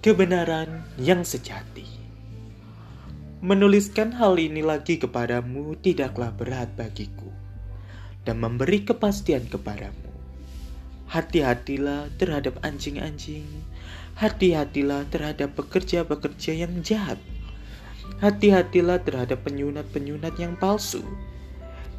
[0.00, 1.84] kebenaran yang sejati.
[3.44, 7.28] Menuliskan hal ini lagi kepadamu tidaklah berat bagiku,
[8.24, 10.08] dan memberi kepastian kepadamu.
[11.04, 13.44] Hati-hatilah terhadap anjing-anjing,
[14.16, 17.20] hati-hatilah terhadap pekerja-pekerja yang jahat,
[18.24, 21.04] hati-hatilah terhadap penyunat-penyunat yang palsu,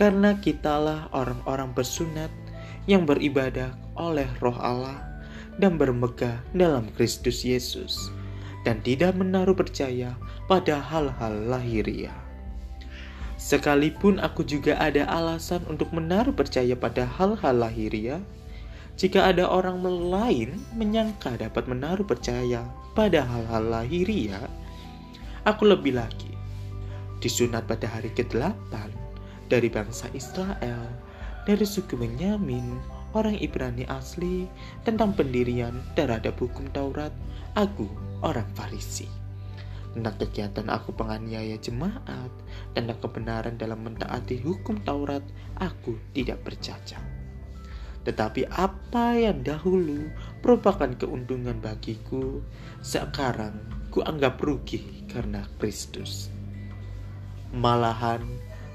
[0.00, 2.32] karena kitalah orang-orang bersunat
[2.88, 5.11] yang beribadah oleh Roh Allah
[5.60, 8.12] dan bermegah dalam Kristus Yesus,
[8.64, 10.16] dan tidak menaruh percaya
[10.48, 12.14] pada hal-hal lahiriah.
[13.42, 18.22] Sekalipun aku juga ada alasan untuk menaruh percaya pada hal-hal lahiriah,
[18.94, 22.62] jika ada orang lain menyangka dapat menaruh percaya
[22.94, 24.46] pada hal-hal lahiriah,
[25.42, 26.30] aku lebih lagi
[27.18, 28.72] disunat pada hari ke-8
[29.50, 30.86] dari bangsa Israel,
[31.42, 32.78] dari suku Benyamin,
[33.12, 34.48] orang Ibrani asli
[34.84, 37.12] tentang pendirian terhadap hukum Taurat,
[37.52, 37.88] aku
[38.24, 39.08] orang Farisi.
[39.92, 42.32] Tentang kegiatan aku penganiaya jemaat,
[42.72, 45.20] tentang kebenaran dalam mentaati hukum Taurat,
[45.60, 47.04] aku tidak bercacat.
[48.02, 50.10] Tetapi apa yang dahulu
[50.40, 52.40] merupakan keuntungan bagiku,
[52.80, 53.60] sekarang
[53.92, 56.32] ku anggap rugi karena Kristus.
[57.52, 58.24] Malahan,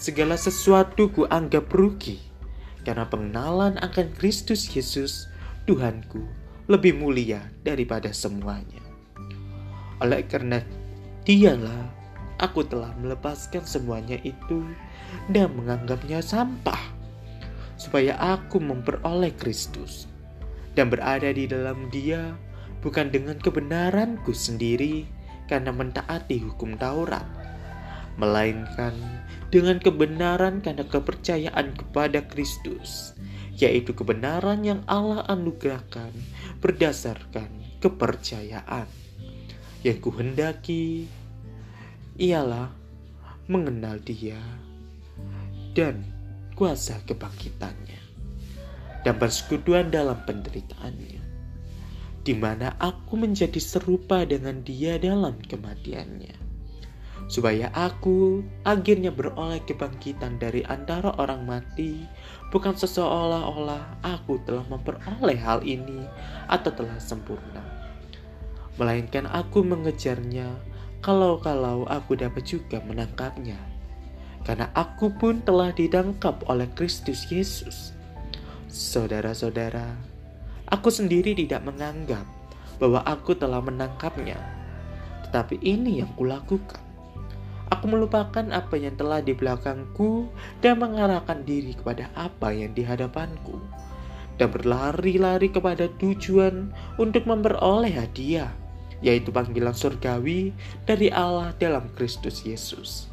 [0.00, 2.31] segala sesuatu ku anggap rugi
[2.82, 5.30] karena pengenalan akan Kristus Yesus,
[5.66, 6.22] Tuhanku,
[6.66, 8.82] lebih mulia daripada semuanya.
[10.02, 10.58] Oleh karena
[11.22, 11.90] dialah
[12.42, 14.66] aku telah melepaskan semuanya itu
[15.30, 16.80] dan menganggapnya sampah,
[17.78, 20.10] supaya aku memperoleh Kristus
[20.74, 22.34] dan berada di dalam dia
[22.82, 25.06] bukan dengan kebenaranku sendiri
[25.46, 27.24] karena mentaati hukum Taurat,
[28.20, 28.92] melainkan
[29.52, 33.12] dengan kebenaran karena kepercayaan kepada Kristus,
[33.56, 36.12] yaitu kebenaran yang Allah anugerahkan
[36.64, 37.48] berdasarkan
[37.84, 38.88] kepercayaan.
[39.82, 41.10] Yang kuhendaki
[42.16, 42.70] ialah
[43.50, 44.40] mengenal Dia
[45.74, 46.06] dan
[46.54, 48.00] kuasa kebangkitannya
[49.02, 51.20] dan persekutuan dalam penderitaannya,
[52.22, 56.51] di mana aku menjadi serupa dengan Dia dalam kematiannya
[57.32, 62.04] supaya aku akhirnya beroleh kebangkitan dari antara orang mati,
[62.52, 66.04] bukan seseolah-olah aku telah memperoleh hal ini
[66.52, 67.64] atau telah sempurna,
[68.76, 70.60] melainkan aku mengejarnya
[71.00, 73.56] kalau-kalau aku dapat juga menangkapnya.
[74.44, 77.96] Karena aku pun telah ditangkap oleh Kristus Yesus.
[78.68, 79.96] Saudara-saudara,
[80.68, 82.28] aku sendiri tidak menganggap
[82.76, 84.36] bahwa aku telah menangkapnya,
[85.24, 86.91] tetapi ini yang kulakukan
[87.72, 90.28] Aku melupakan apa yang telah di belakangku
[90.60, 93.56] dan mengarahkan diri kepada apa yang di hadapanku.
[94.36, 96.68] Dan berlari-lari kepada tujuan
[97.00, 98.52] untuk memperoleh hadiah,
[99.00, 100.52] yaitu panggilan surgawi
[100.84, 103.08] dari Allah dalam Kristus Yesus.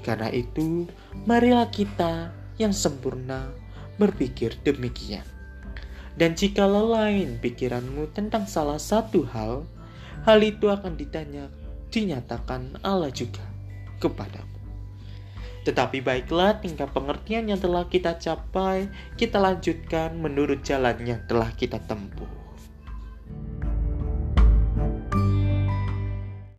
[0.00, 0.88] Karena itu,
[1.28, 3.52] marilah kita yang sempurna
[4.00, 5.28] berpikir demikian.
[6.16, 9.68] Dan jika lain pikiranmu tentang salah satu hal,
[10.24, 11.52] hal itu akan ditanya,
[11.92, 13.47] dinyatakan Allah juga
[13.98, 14.58] kepadamu.
[15.66, 18.88] Tetapi baiklah tingkat pengertian yang telah kita capai,
[19.20, 22.27] kita lanjutkan menurut jalan yang telah kita tempuh.